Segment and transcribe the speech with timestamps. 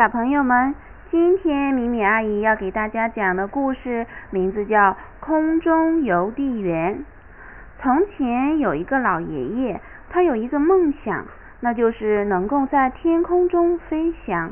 [0.00, 0.74] 小朋友们，
[1.10, 6.94] 今天米米阿姨要给大家讲的故事名字叫《空中邮递员》。
[7.82, 9.78] 从前有一个老爷爷，
[10.08, 11.26] 他有一个梦想，
[11.60, 14.50] 那就是能够在天空中飞翔。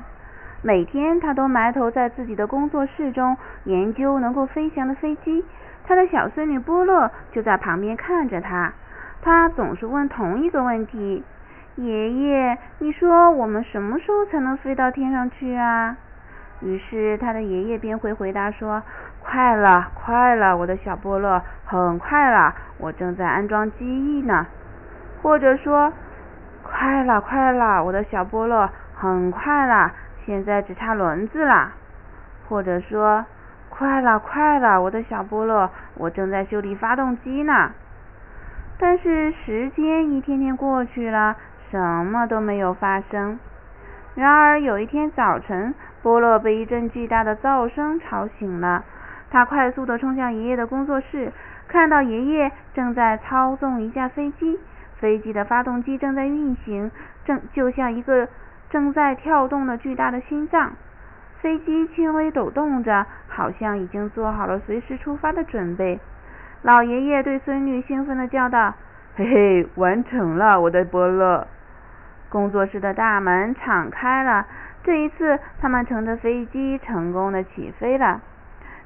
[0.61, 3.35] 每天他都埋头在自己的工作室中
[3.65, 5.43] 研究能够飞翔的飞机。
[5.87, 8.75] 他的小孙女波乐就在旁边看着他，
[9.23, 11.25] 他总是问同一个问题。
[11.79, 15.97] 爷爷，你说我们什么时候才能飞到天上去啊？
[16.61, 18.83] 于是他的爷爷便会回答说
[19.23, 24.45] ：“快了，快了，我的小波乐，很快了，我正在安装机翼呢。”
[25.23, 25.93] 或者说
[26.66, 29.93] ：“快了，快了，我的小波乐，很快了，
[30.27, 31.74] 现在只差轮子了。”
[32.49, 33.24] 或者说
[33.71, 37.71] ：“快了，快了，我的小波乐，我正在修理发动机呢。”
[38.80, 41.37] 但是时间一天天过去了。
[41.71, 43.39] 什么都没有发生。
[44.15, 48.85] 然而有一天早晨，波乐被一阵巨大的噪声吵醒了。
[49.30, 51.30] 他快速地冲向爷爷的工作室，
[51.69, 54.59] 看到爷爷正在操纵一架飞机，
[54.97, 56.91] 飞机的发动机正在运行，
[57.25, 58.27] 正就像一个
[58.71, 60.73] 正在跳动的巨大的心脏。
[61.41, 66.00] 飞机轻微抖动着，好像已经做好了随时出发的准备。
[66.62, 68.75] 老爷爷对孙女兴奋地叫道
[69.15, 71.47] ：“嘿嘿，完成了，我的波乐！”
[72.28, 74.47] 工作室的大门敞开了，
[74.84, 78.20] 这一次他们乘着飞机成功的起飞了。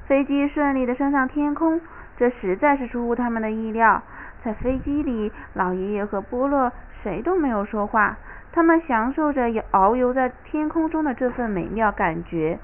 [0.07, 1.79] 飞机顺利的升上天空，
[2.17, 4.01] 这实在是出乎他们的意料。
[4.43, 8.17] 在飞机里，老爷爷和波洛谁都没有说话，
[8.51, 12.59] 他们享受着遨游在天空中的这份美妙感觉。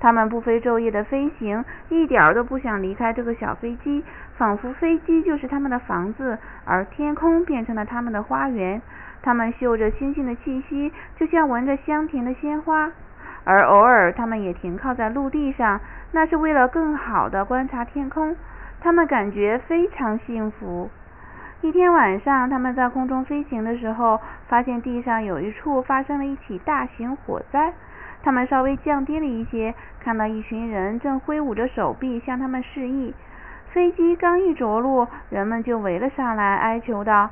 [0.00, 4.04] 他们不飞昼夜的飞行，一点都不想离开这个小飞机，
[4.36, 8.82] 仿佛飞机就是他们的房子，而天空变成了他们的花园。
[9.24, 12.92] 他们嗅着星星的气息，就像闻着香甜的鲜花。
[13.44, 15.80] 而偶尔，他们也停靠在陆地上，
[16.12, 18.36] 那是为了更好的观察天空。
[18.82, 20.90] 他们感觉非常幸福。
[21.62, 27.72] 一天晚上，他们在空中飞行的时候，发现地上有一处发生了一起大型火灾。
[28.22, 33.14] 他们稍微降低了一些，看到一群人正挥舞着手臂向他们示意。
[33.72, 37.30] 飞机刚一着陆，人们就围了上来，哀求道。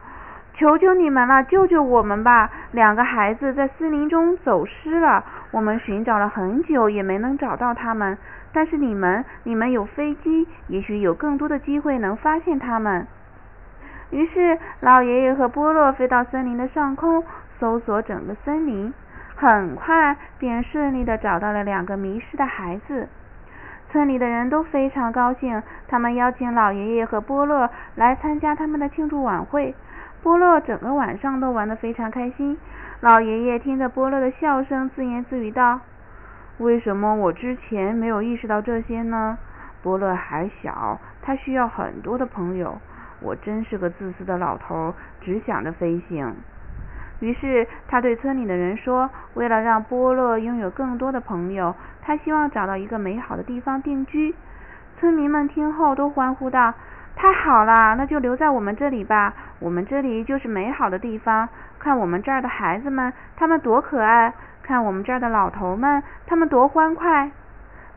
[0.55, 2.51] 求求你们了，救救我们吧！
[2.73, 8.17] 两个孩子在森林中走失了，我们寻找了很久也没能找到他们。
[8.53, 13.07] 但是你们，你们有飞机，也许有更多的机会能发现他们。
[14.11, 17.25] 于是，老爷爷和波洛飞到森林的上空，
[17.59, 18.93] 搜索整个森林，
[19.35, 23.09] 很快便顺利的找到了两个迷失的孩子。
[23.91, 29.75] 村里的人都非常高兴，他们邀请老爷爷和波洛来参加他们的庆祝晚会。
[30.22, 32.56] 波乐整个晚上都玩得非常开心。
[33.00, 35.81] 老爷爷听着波乐的笑声，自言自语道
[36.59, 39.37] ：“为什么我之前没有意识到这些呢？
[39.82, 42.78] 波乐还小，他需要很多的朋友。
[43.21, 46.37] 我真是个自私的老头，只想着飞行。”
[47.19, 54.32] 于是他对村里的人说：“为了让波乐拥有更多的朋友，他希望找到一个美好的地方定居。”
[55.00, 56.75] 村民们听后都欢呼道。
[57.15, 59.34] 太好了，那就留在我们这里吧。
[59.61, 61.49] 我们这里就是美好的地方。
[61.78, 67.31] 看我们这儿的孩子们，他们多可爱；看我们这儿的老头们，他们多欢快。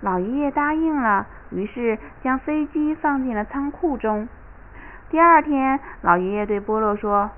[0.01, 4.27] 老爷爷答应了，于是将飞机放进了仓库中。
[5.09, 7.29] 第二天，老爷爷对波乐说：“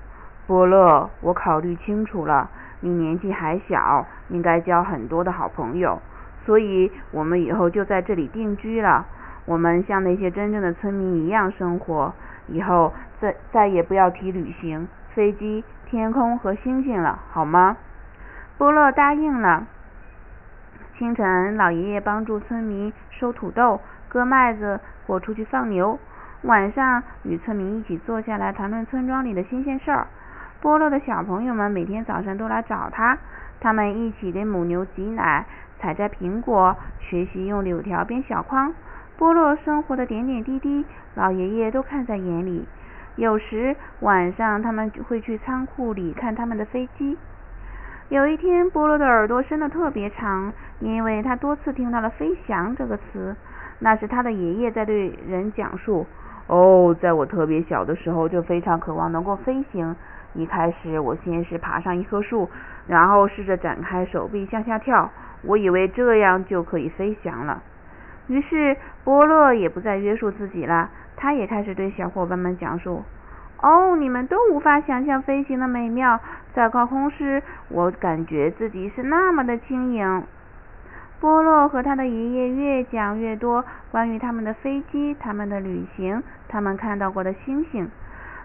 [0.46, 2.50] 波乐，我考虑清楚了，
[2.80, 6.00] 你年纪还小，应该交很多的好朋友，
[6.44, 9.06] 所以我们以后就在这里定居了。”
[9.48, 12.12] 我们像那些真正的村民一样生活，
[12.48, 17.78] 以后再再也不要提旅行、飞机、天空和星星了，好吗？
[18.58, 19.66] 波洛答应了。
[20.98, 25.98] 清晨，老爷爷帮助村民收土豆、割麦子或出去放牛；
[26.42, 30.06] 晚上，与村民一起坐下来谈论村庄里的新鲜事儿。
[30.60, 33.16] 波洛的小朋友们每天早上都来找他，
[33.60, 35.46] 他们一起给母牛挤奶、
[35.78, 38.74] 采摘苹果、学习用柳条编小筐。
[39.18, 40.84] 波洛生活的点点滴滴，
[41.16, 42.64] 老爷爷都看在眼里。
[43.16, 47.18] 有时晚上，他们会去仓库里看他们的飞机。
[48.10, 53.34] 有一天，波洛的耳朵伸得特别长，因为他多次听到了“飞翔”这个词。
[53.80, 56.06] 那是他的爷爷在对人讲述
[56.46, 59.96] ：“哦，在我特别小的时候，就非常渴望能够飞行。
[60.34, 62.48] 一开始，我先是爬上一棵树，
[62.86, 65.10] 然后试着展开手臂向下跳。
[65.42, 67.60] 我以为这样就可以飞翔了。”
[68.28, 73.02] 于是波洛也不再约束自己了，他也开始对小伙伴们讲述
[73.60, 76.20] ：“哦，你们都无法想象飞行的美妙，
[76.54, 80.22] 在高空时，我感觉自己是那么的轻盈。”
[81.20, 87.90] 波洛和他的爷爷越讲越多关于他们的飞机、他们的旅行、他们看到过的星星。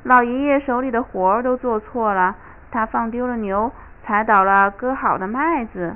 [0.01, 2.35] 老爷爷手里的活儿都做错了，
[2.71, 3.71] 他放丢了牛，
[4.03, 5.95] 踩倒了割好的麦子。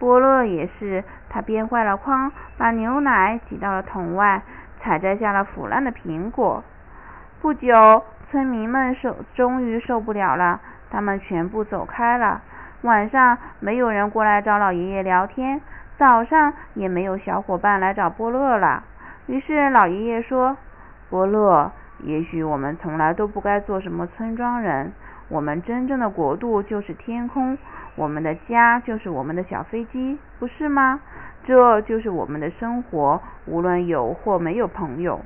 [0.00, 4.40] 波洛也是，他编坏了筐，把牛奶挤到了桶外，
[4.80, 6.64] 采摘下了腐烂的苹果。
[7.42, 10.58] 不久，村民们受终于受不了了，
[10.90, 12.40] 他们全部走开了。
[12.80, 15.60] 晚上，没有人过来找老爷爷聊天。
[15.98, 18.82] 早上也没有小伙伴来找波乐了。
[19.26, 20.56] 于是老爷爷说
[21.10, 24.94] ：“波乐，也许我们从来都不该做什么村庄人。
[25.28, 27.58] 我们真正的国度就是天空，
[28.00, 31.00] 我们的家就是我们的小飞机，不是吗？
[31.44, 35.20] 这就是我们的生活，无论有或没有朋友。”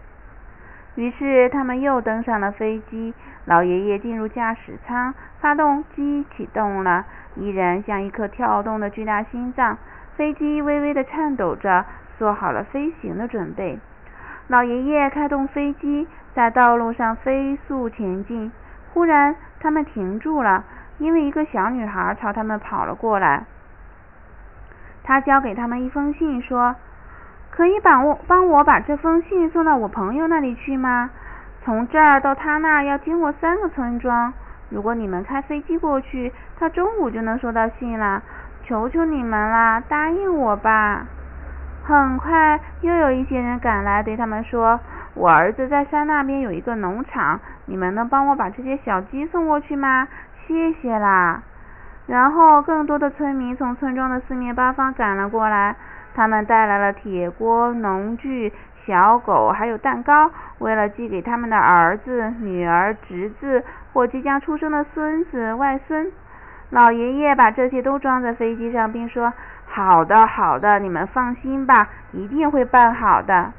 [0.96, 3.14] 于是他们又登上了飞机。
[3.44, 7.04] 老爷爷进入驾驶舱，发动机启动了，
[7.36, 9.78] 依然像一颗跳动的巨大心脏。
[10.16, 11.84] 飞机微微的颤抖着，
[12.18, 13.78] 做好了飞行的准备。
[14.48, 18.50] 老爷爷开动飞机，在道路上飞速前进。
[18.92, 20.64] 忽然，他们停住了，
[20.98, 23.44] 因为一个小女孩朝他们跑了过来。
[25.02, 26.74] 她交给他们一封信，说
[27.50, 31.10] ：“可以帮我帮我把这封信送到我朋友那里去吗？
[31.62, 34.32] 从这儿到他那儿要经过三个村庄。
[34.70, 38.22] 如果你们开飞机过去，他中午就能收到信了。”
[38.66, 41.04] 求求你们啦，答应我吧！
[41.84, 44.80] 很快又有一些人赶来，对他们说
[45.12, 50.08] ：“我儿子在山那边有一个农场，你们能帮我把这些小鸡送过去吗？
[50.46, 51.42] 谢谢啦！”
[52.06, 55.74] 然后更多的村民从村庄的四面八方赶了过来，
[56.14, 58.52] 他们带来了铁锅、农具、
[58.84, 66.12] 小狗，还有蛋糕，为了寄给他们的儿子、女儿、侄子或即将出生的孙子、外孙。
[66.70, 69.32] 老爷爷把这些都装在飞机上，并说
[69.66, 73.52] ：“好的，好的，你们放心吧，一定会办好的。”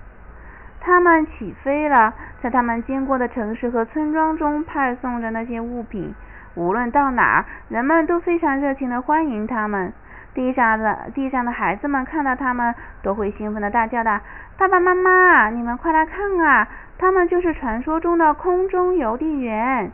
[0.82, 6.14] 他们起飞了，在他们经过的城市和村庄中派送着那些物品。
[6.56, 9.94] 无论到哪儿，人们都非常热情地欢迎他们。
[10.34, 14.20] 地上的地上的孩子们看到他们，都会兴奋地大叫道
[14.58, 16.68] ：“爸爸妈妈，你们快来看啊！
[16.98, 19.92] 他们就是传说中的空中邮递员。”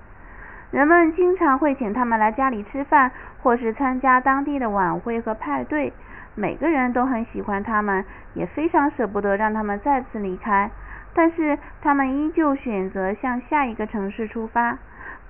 [0.71, 3.11] 人们经常会请他们来家里吃饭，
[3.43, 5.93] 或是参加当地的晚会和派对。
[6.33, 10.71] 每个人都很喜欢他们，也非常舍不得让他们再次离开。
[11.13, 14.77] 但是他们依旧选择向下一个城市出发。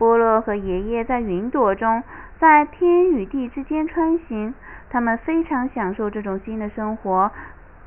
[0.01, 2.01] 波洛和爷爷在云朵中，
[2.39, 4.51] 在天与地之间穿行。
[4.89, 7.31] 他们非常享受这种新的生活，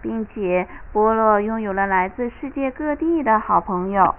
[0.01, 4.15] 并且波洛拥有了来自世界各地的好朋友。